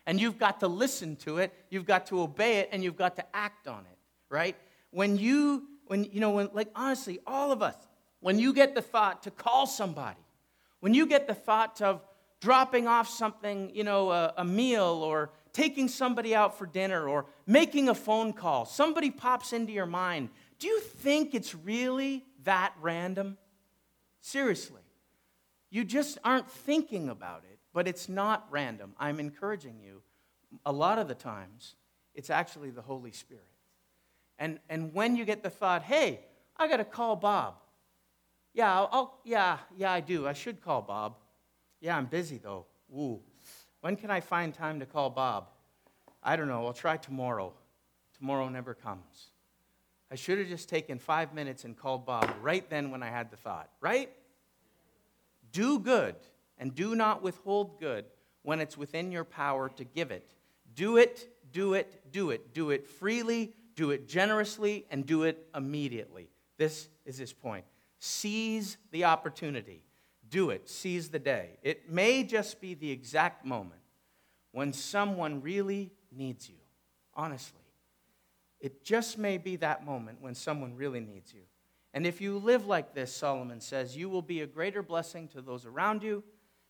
[0.07, 3.17] And you've got to listen to it, you've got to obey it, and you've got
[3.17, 4.57] to act on it, right?
[4.91, 7.77] When you, when, you know, when, like honestly, all of us,
[8.21, 10.21] when you get the thought to call somebody,
[10.81, 12.03] when you get the thought of
[12.41, 17.27] dropping off something, you know, a, a meal or taking somebody out for dinner or
[17.47, 20.29] making a phone call, somebody pops into your mind
[20.61, 23.39] do you think it's really that random?
[24.21, 24.83] Seriously.
[25.71, 28.93] You just aren't thinking about it, but it's not random.
[28.99, 30.03] I'm encouraging you.
[30.67, 31.77] A lot of the times,
[32.15, 33.45] it's actually the Holy Spirit.
[34.39, 36.21] And, and when you get the thought, hey,
[36.57, 37.55] I got to call Bob.
[38.53, 40.27] Yeah, I'll, I'll, yeah, yeah, I do.
[40.27, 41.17] I should call Bob.
[41.81, 42.67] Yeah, I'm busy though.
[42.95, 43.21] Ooh.
[43.81, 45.49] When can I find time to call Bob?
[46.23, 46.67] I don't know.
[46.67, 47.55] I'll try tomorrow.
[48.19, 49.31] Tomorrow never comes.
[50.11, 53.31] I should have just taken five minutes and called Bob right then when I had
[53.31, 54.11] the thought, right?
[55.53, 56.17] Do good
[56.59, 58.05] and do not withhold good
[58.43, 60.35] when it's within your power to give it.
[60.75, 62.53] Do it, do it, do it.
[62.55, 66.29] Do it freely, do it generously, and do it immediately.
[66.57, 67.65] This is his point.
[67.99, 69.83] Seize the opportunity.
[70.29, 70.69] Do it.
[70.69, 71.59] Seize the day.
[71.63, 73.81] It may just be the exact moment
[74.53, 76.57] when someone really needs you,
[77.15, 77.60] honestly.
[78.61, 81.43] It just may be that moment when someone really needs you.
[81.93, 85.41] And if you live like this, Solomon says, you will be a greater blessing to
[85.41, 86.23] those around you,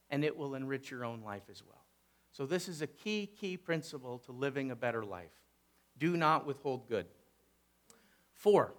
[0.09, 1.85] and it will enrich your own life as well.
[2.33, 5.33] So, this is a key, key principle to living a better life.
[5.99, 7.07] Do not withhold good.
[8.33, 8.73] Four,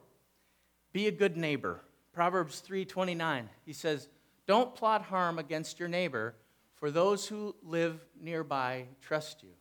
[0.93, 1.83] be a good neighbor.
[2.13, 3.49] Proverbs 3:29.
[3.63, 4.09] He says,
[4.45, 6.35] "Don't plot harm against your neighbor,
[6.75, 9.53] for those who live nearby trust you."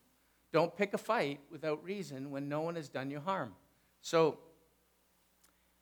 [0.52, 3.54] Don't pick a fight without reason when no one has done you harm.
[4.02, 4.38] So,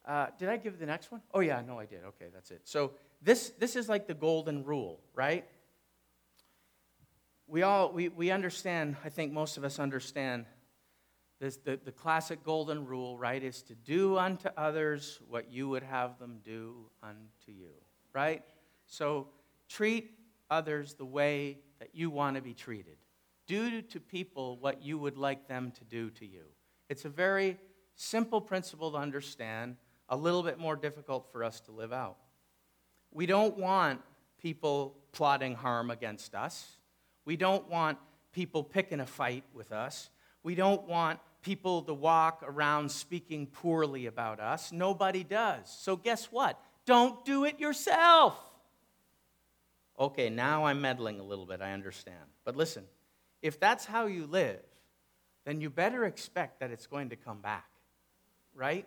[0.05, 1.23] uh, did I give the next one?
[1.33, 2.05] Oh, yeah, no, I did.
[2.05, 2.63] Okay, that's it.
[2.65, 5.45] So, this, this is like the golden rule, right?
[7.47, 10.47] We all, we, we understand, I think most of us understand
[11.41, 15.83] this, the, the classic golden rule, right, is to do unto others what you would
[15.83, 17.71] have them do unto you,
[18.13, 18.43] right?
[18.87, 19.29] So,
[19.69, 20.11] treat
[20.51, 22.97] others the way that you want to be treated.
[23.49, 26.45] Do to people what you would like them to do to you.
[26.89, 27.59] It's a very
[27.97, 29.77] simple principle to understand,
[30.09, 32.17] a little bit more difficult for us to live out.
[33.11, 34.01] We don't want
[34.41, 36.77] people plotting harm against us.
[37.25, 37.99] We don't want
[38.33, 40.11] people picking a fight with us.
[40.43, 44.73] We don't want people to walk around speaking poorly about us.
[44.73, 45.75] Nobody does.
[45.81, 46.61] So, guess what?
[46.85, 48.39] Don't do it yourself.
[49.99, 52.17] Okay, now I'm meddling a little bit, I understand.
[52.45, 52.85] But listen,
[53.43, 54.61] if that's how you live,
[55.45, 57.69] then you better expect that it's going to come back,
[58.55, 58.87] right?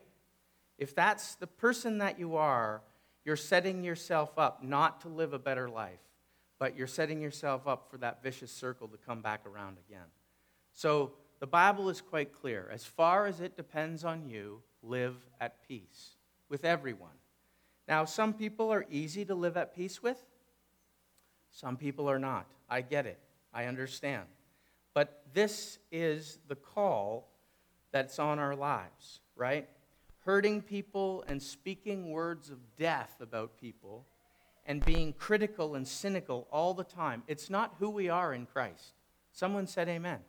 [0.77, 2.81] If that's the person that you are,
[3.23, 5.99] you're setting yourself up not to live a better life,
[6.59, 10.07] but you're setting yourself up for that vicious circle to come back around again.
[10.73, 12.69] So the Bible is quite clear.
[12.71, 16.15] As far as it depends on you, live at peace
[16.49, 17.09] with everyone.
[17.87, 20.23] Now, some people are easy to live at peace with,
[21.51, 22.49] Some people are not.
[22.69, 23.19] I get it.
[23.53, 24.25] I understand.
[24.93, 27.29] But this is the call
[27.91, 29.67] that's on our lives, right?
[30.25, 34.05] Hurting people and speaking words of death about people
[34.65, 37.23] and being critical and cynical all the time.
[37.27, 38.93] It's not who we are in Christ.
[39.31, 40.19] Someone said amen.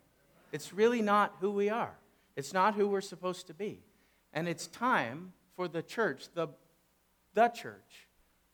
[0.52, 1.94] It's really not who we are.
[2.36, 3.80] It's not who we're supposed to be.
[4.32, 6.48] And it's time for the church, the,
[7.34, 8.08] the church,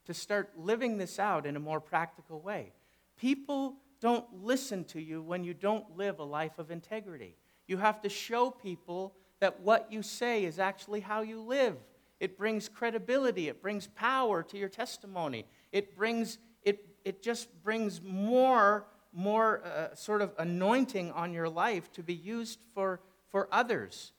[0.06, 2.72] to start living this out in a more practical way.
[3.16, 7.36] People don't listen to you when you don't live a life of integrity.
[7.66, 11.76] You have to show people that what you say is actually how you live.
[12.20, 15.46] It brings credibility, it brings power to your testimony.
[15.72, 21.92] It brings it it just brings more more uh, sort of anointing on your life
[21.92, 24.12] to be used for for others.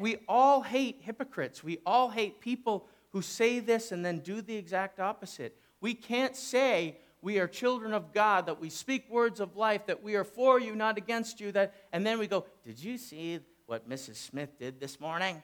[0.00, 1.62] We all hate hypocrites.
[1.62, 5.56] We all hate people who say this and then do the exact opposite.
[5.80, 10.02] We can't say we are children of God, that we speak words of life, that
[10.02, 13.40] we are for you, not against you, that, and then we go, Did you see
[13.66, 14.16] what Mrs.
[14.16, 15.42] Smith did this morning?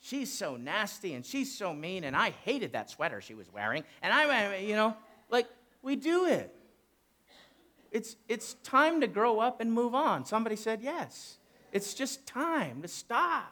[0.00, 3.84] She's so nasty and she's so mean, and I hated that sweater she was wearing.
[4.02, 4.94] And I, you know,
[5.30, 5.48] like,
[5.80, 6.54] we do it.
[7.90, 10.26] It's, it's time to grow up and move on.
[10.26, 11.38] Somebody said yes.
[11.72, 13.50] It's just time to stop,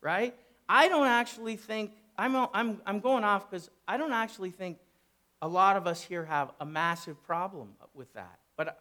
[0.00, 0.36] right?
[0.68, 4.78] I don't actually think, I'm, I'm, I'm going off because I don't actually think
[5.40, 8.38] a lot of us here have a massive problem with that.
[8.56, 8.80] But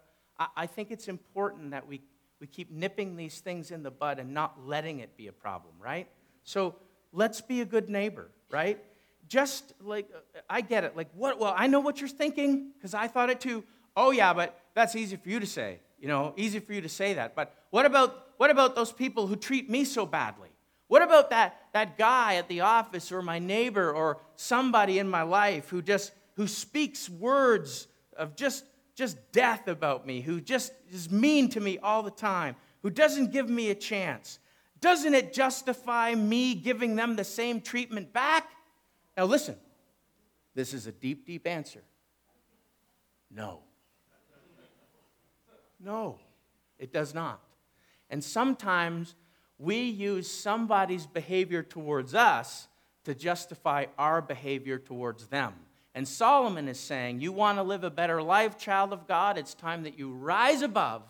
[0.55, 2.01] I, think it's important that we,
[2.39, 5.73] we keep nipping these things in the bud and not letting it be a problem,
[5.79, 6.07] right?
[6.43, 6.75] So
[7.11, 8.79] let's be a good neighbor, right?
[9.27, 10.95] Just like, uh, I get it.
[10.95, 11.39] Like, what?
[11.39, 13.63] Well, I know what you're thinking because I thought it too.
[13.95, 15.79] Oh, yeah, but that's easy for you to say.
[15.99, 17.35] You know, easy for you to say that.
[17.35, 20.49] But what about, what about those people who treat me so badly?
[20.87, 25.23] What about that, that guy at the office or my neighbor or somebody in my
[25.23, 28.63] life who just who speaks words of just,
[28.95, 33.31] just death about me, who just is mean to me all the time, who doesn't
[33.31, 34.39] give me a chance,
[34.79, 38.49] doesn't it justify me giving them the same treatment back?
[39.17, 39.55] Now, listen,
[40.53, 41.81] this is a deep, deep answer.
[43.31, 43.61] No.
[45.79, 46.19] No,
[46.77, 47.41] it does not.
[48.09, 49.15] And sometimes
[49.57, 52.67] we use somebody's behavior towards us
[53.05, 55.53] to justify our behavior towards them.
[55.97, 59.35] And Solomon is saying, You want to live a better life, child of God?
[59.35, 61.01] It's time that you rise above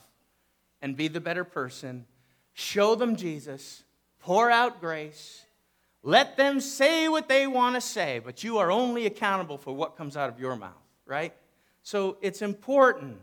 [0.82, 2.06] and be the better person.
[2.54, 3.84] Show them Jesus,
[4.20, 5.44] pour out grace,
[6.04, 9.98] let them say what they want to say, but you are only accountable for what
[9.98, 10.72] comes out of your mouth,
[11.06, 11.34] right?
[11.84, 13.18] So it's important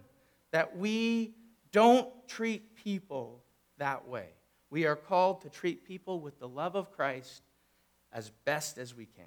[0.51, 1.33] that we
[1.73, 3.41] don't treat people
[3.79, 4.29] that way.
[4.69, 7.43] We are called to treat people with the love of Christ
[8.13, 9.25] as best as we can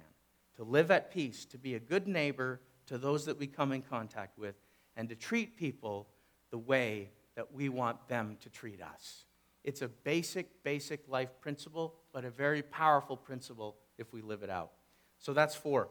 [0.58, 3.80] to live at peace, to be a good neighbor to those that we come in
[3.80, 4.56] contact with,
[4.96, 6.08] and to treat people
[6.50, 9.24] the way that we want them to treat us.
[9.62, 14.50] It's a basic, basic life principle, but a very powerful principle if we live it
[14.50, 14.72] out.
[15.18, 15.90] So that's four.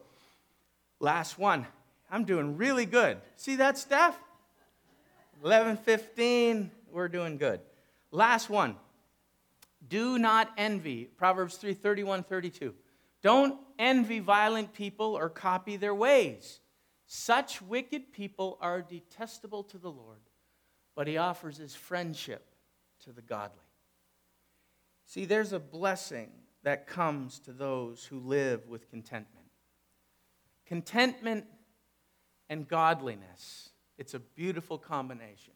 [1.00, 1.66] Last one.
[2.10, 3.18] I'm doing really good.
[3.36, 4.18] See that, Steph?
[5.42, 7.60] 11:15, we're doing good.
[8.10, 8.76] Last one.
[9.86, 11.04] Do not envy.
[11.04, 12.74] Proverbs 3 31, 32.
[13.22, 16.60] Don't envy violent people or copy their ways.
[17.06, 20.20] Such wicked people are detestable to the Lord,
[20.94, 22.54] but he offers his friendship
[23.04, 23.56] to the godly.
[25.06, 26.30] See, there's a blessing
[26.64, 29.46] that comes to those who live with contentment.
[30.66, 31.46] Contentment
[32.50, 35.54] and godliness, it's a beautiful combination.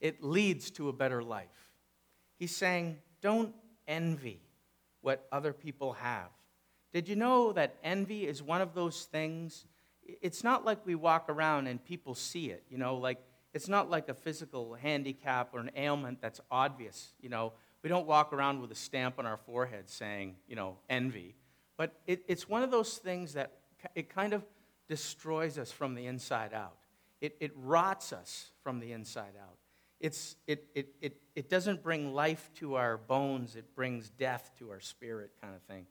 [0.00, 1.48] It leads to a better life.
[2.38, 3.52] He's saying, don't
[3.88, 4.42] envy
[5.00, 6.30] what other people have.
[6.92, 9.66] Did you know that envy is one of those things?
[10.02, 13.18] It's not like we walk around and people see it, you know, like
[13.52, 17.52] it's not like a physical handicap or an ailment that's obvious, you know.
[17.82, 21.36] We don't walk around with a stamp on our forehead saying, you know, envy.
[21.76, 23.52] But it, it's one of those things that
[23.94, 24.44] it kind of
[24.88, 26.78] destroys us from the inside out.
[27.20, 29.56] It, it rots us from the inside out.
[30.00, 34.70] It's, it, it, it, it doesn't bring life to our bones, it brings death to
[34.70, 35.86] our spirit, kind of thing.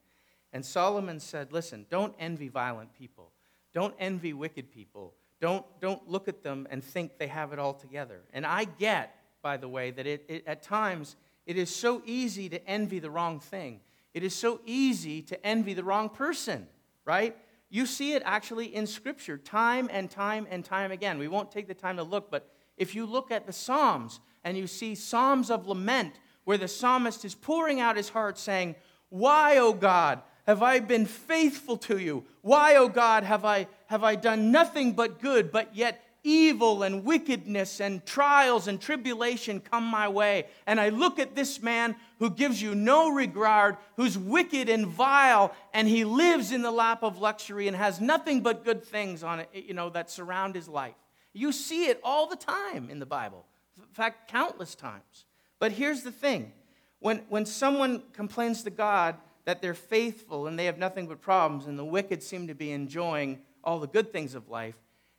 [0.53, 3.31] And Solomon said, Listen, don't envy violent people.
[3.73, 5.13] Don't envy wicked people.
[5.39, 8.21] Don't, don't look at them and think they have it all together.
[8.33, 12.49] And I get, by the way, that it, it, at times it is so easy
[12.49, 13.81] to envy the wrong thing.
[14.13, 16.67] It is so easy to envy the wrong person,
[17.05, 17.37] right?
[17.69, 21.19] You see it actually in Scripture time and time and time again.
[21.19, 24.57] We won't take the time to look, but if you look at the Psalms and
[24.57, 28.75] you see Psalms of lament where the psalmist is pouring out his heart saying,
[29.09, 32.23] Why, O God, have I been faithful to you?
[32.41, 36.83] Why, O oh God, have I, have I done nothing but good, but yet evil
[36.83, 41.95] and wickedness and trials and tribulation come my way, and I look at this man
[42.19, 47.03] who gives you no regard, who's wicked and vile, and he lives in the lap
[47.03, 50.67] of luxury and has nothing but good things on it, you know, that surround his
[50.67, 50.95] life.
[51.33, 53.45] You see it all the time in the Bible.
[53.77, 55.25] In fact, countless times.
[55.59, 56.51] But here's the thing
[56.99, 59.15] when, when someone complains to God
[59.47, 62.69] that they're faithful and they have nothing but problems, and the wicked seem to be
[62.69, 64.75] enjoying all the good things of life,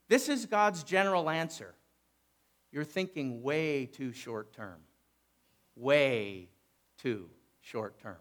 [0.09, 1.75] this is God's general answer.
[2.71, 4.81] You're thinking way too short term.
[5.77, 6.51] Way
[6.99, 7.31] too
[7.63, 8.19] short term.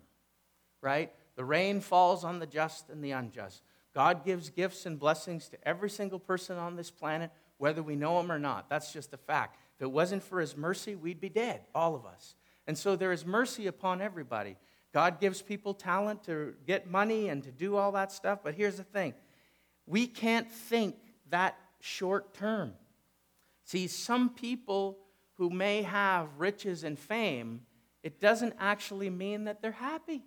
[0.82, 1.12] Right?
[1.36, 3.64] The rain falls on the just and the unjust.
[3.93, 8.18] God gives gifts and blessings to every single person on this planet, whether we know
[8.22, 8.70] him or not.
[8.70, 9.58] That's just a fact.
[9.76, 12.36] If it wasn't for his mercy, we'd be dead, all of us.
[12.66, 14.55] And so there is mercy upon everybody.
[14.93, 18.77] God gives people talent to get money and to do all that stuff, but here's
[18.77, 19.13] the thing
[19.85, 20.95] we can't think
[21.29, 22.73] that short term.
[23.63, 24.97] See, some people
[25.35, 27.61] who may have riches and fame,
[28.01, 30.23] it doesn't actually mean that they're happy.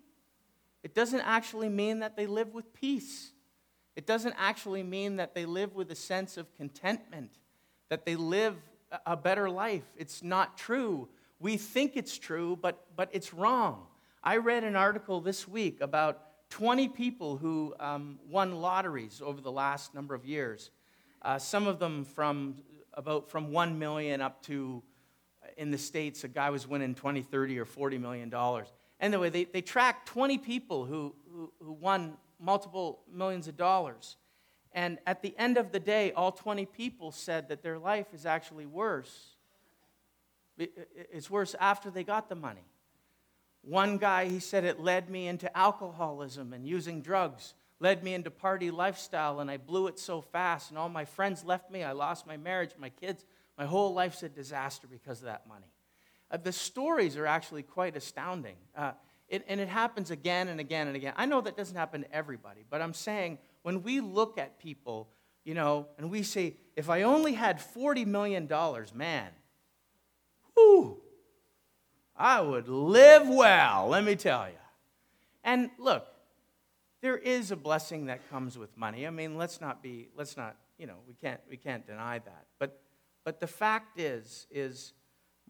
[0.82, 3.32] It doesn't actually mean that they live with peace.
[3.96, 7.32] It doesn't actually mean that they live with a sense of contentment,
[7.88, 8.56] that they live
[9.04, 9.84] a better life.
[9.96, 11.08] It's not true.
[11.38, 13.86] We think it's true, but, but it's wrong.
[14.22, 19.50] I read an article this week about 20 people who um, won lotteries over the
[19.50, 20.70] last number of years.
[21.22, 22.56] Uh, some of them from
[22.92, 24.82] about from 1 million up to
[25.56, 28.66] in the states a guy was winning 20 30 or 40 million dollars.
[29.00, 34.16] Anyway they, they tracked 20 people who, who, who won multiple millions of dollars.
[34.72, 38.26] And at the end of the day all 20 people said that their life is
[38.26, 39.36] actually worse
[40.58, 42.69] it's worse after they got the money
[43.62, 48.30] one guy he said it led me into alcoholism and using drugs led me into
[48.30, 51.82] party lifestyle and I blew it so fast and all my friends left me.
[51.82, 53.24] I lost my marriage, my kids.
[53.58, 55.72] My whole life's a disaster because of that money.
[56.30, 58.56] Uh, the stories are actually quite astounding.
[58.76, 58.92] Uh,
[59.28, 61.14] it, and it happens again and again and again.
[61.16, 65.08] I know that doesn't happen to everybody, but I'm saying when we look at people,
[65.44, 68.48] you know, and we say, if I only had $40 million,
[68.94, 69.30] man,
[70.56, 71.00] whoo,
[72.20, 74.54] I would live well, let me tell you.
[75.42, 76.06] And look,
[77.00, 79.06] there is a blessing that comes with money.
[79.06, 82.44] I mean, let's not be, let's not, you know, we can't, we can't deny that.
[82.58, 82.78] But,
[83.24, 84.92] but the fact is, is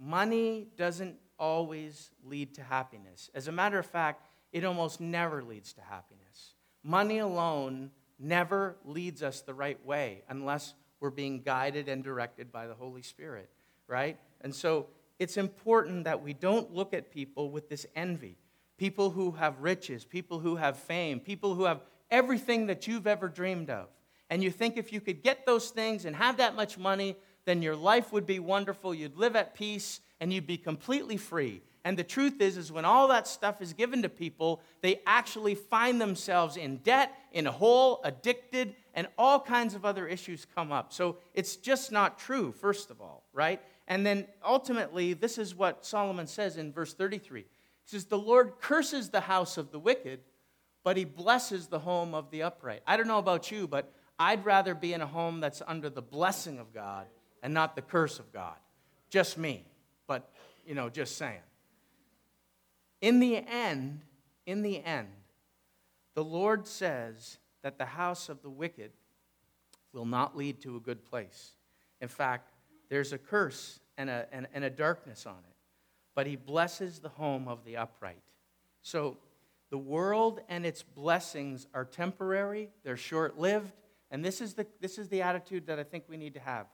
[0.01, 3.31] money doesn't always lead to happiness.
[3.35, 6.55] As a matter of fact, it almost never leads to happiness.
[6.85, 12.69] Money alone never leads us the right way unless we're being guided and directed by
[12.69, 13.51] the Holy Spirit,
[13.89, 14.21] right?
[14.41, 14.87] And so
[15.21, 18.37] it's important that we don't look at people with this envy
[18.79, 23.29] people who have riches, people who have fame, people who have everything that you've ever
[23.29, 23.89] dreamed of.
[24.31, 27.15] And you think if you could get those things and have that much money,
[27.45, 31.61] then your life would be wonderful, you'd live at peace, and you'd be completely free.
[31.85, 35.55] And the truth is, is when all that stuff is given to people, they actually
[35.55, 40.73] find themselves in debt, in a hole, addicted, and all kinds of other issues come
[40.73, 40.93] up.
[40.93, 43.61] So it's just not true, first of all, right?
[43.91, 47.47] And then ultimately, this is what Solomon says in verse 33 He
[47.85, 50.21] says, The Lord curses the house of the wicked,
[50.85, 52.83] but he blesses the home of the upright.
[52.87, 56.03] I don't know about you, but I'd rather be in a home that's under the
[56.03, 57.07] blessing of God
[57.43, 58.55] and not the curse of God.
[59.11, 59.65] Just me,
[60.07, 60.31] but,
[60.65, 61.41] you know, just saying.
[63.01, 64.03] In the end,
[64.47, 65.09] in the end,
[66.15, 68.93] the Lord says that the house of the wicked
[69.93, 71.55] will not lead to a good place.
[72.01, 72.50] In fact,
[72.91, 75.57] there's a curse and a, and, and a darkness on it
[76.15, 78.23] but he blesses the home of the upright.
[78.83, 79.17] So
[79.71, 83.73] the world and its blessings are temporary, they're short lived,
[84.11, 86.67] and this is, the, this is the attitude that I think we need to have.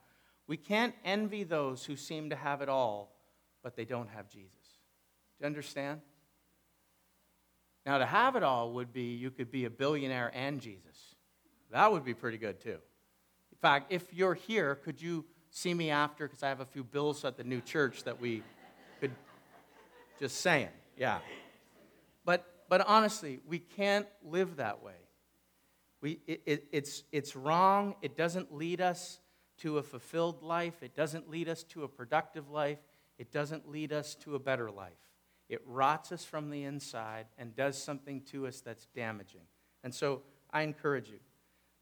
[0.47, 3.15] We can't envy those who seem to have it all,
[3.63, 4.53] but they don't have Jesus.
[5.39, 6.01] Do you understand?
[7.85, 11.15] Now, to have it all would be you could be a billionaire and Jesus.
[11.71, 12.79] That would be pretty good, too.
[13.53, 16.27] In fact, if you're here, could you see me after?
[16.27, 18.43] Because I have a few bills at the new church that we
[19.01, 19.13] could
[20.19, 21.19] just saying, yeah.
[22.25, 24.95] But, but honestly, we can't live that way.
[26.01, 27.95] We, it, it, it's, it's wrong.
[28.03, 29.19] It doesn't lead us
[29.59, 30.83] to a fulfilled life.
[30.83, 32.79] It doesn't lead us to a productive life.
[33.19, 34.93] It doesn't lead us to a better life.
[35.49, 39.43] It rots us from the inside and does something to us that's damaging.
[39.85, 41.21] And so I encourage you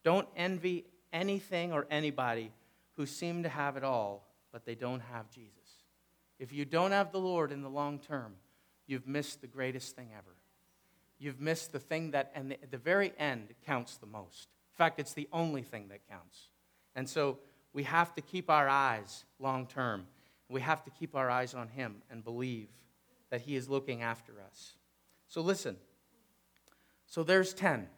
[0.04, 2.52] don't envy anything or anybody
[2.96, 5.84] who seem to have it all, but they don't have Jesus.
[6.38, 8.34] If you don't have the Lord in the long term,
[8.86, 10.36] you've missed the greatest thing ever.
[11.18, 14.48] You've missed the thing that, and at the very end, counts the most.
[14.72, 16.48] In fact, it's the only thing that counts.
[16.96, 17.38] And so
[17.72, 20.06] we have to keep our eyes long term.
[20.48, 22.68] We have to keep our eyes on Him and believe
[23.30, 24.74] that He is looking after us.
[25.28, 25.76] So listen.
[27.06, 27.88] So there's 10.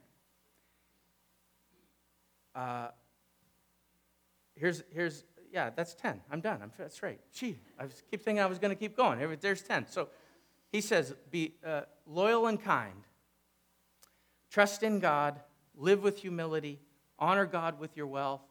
[2.55, 2.89] Uh,
[4.57, 6.21] here's, here's, yeah, that's 10.
[6.31, 6.61] I'm done.
[6.63, 7.21] I'm, that's right.
[7.33, 9.37] Gee, I was, keep thinking I was going to keep going.
[9.41, 9.87] There's 10.
[9.89, 10.09] So
[10.73, 13.05] he says, be uh, loyal and kind,
[14.51, 15.41] trust in God,
[15.77, 16.81] live with humility,
[17.19, 18.43] honor God with your wealth,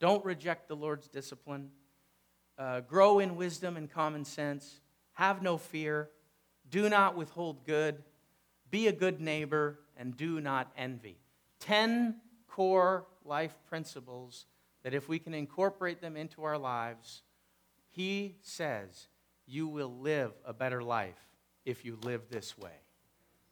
[0.00, 1.70] don't reject the Lord's discipline,
[2.58, 4.80] uh, grow in wisdom and common sense,
[5.14, 6.10] have no fear,
[6.70, 8.02] do not withhold good,
[8.70, 11.18] be a good neighbor, and do not envy.
[11.60, 12.16] 10
[12.48, 14.46] core life principles
[14.84, 17.22] that if we can incorporate them into our lives,
[17.90, 19.08] he says
[19.46, 21.28] you will live a better life
[21.64, 22.83] if you live this way.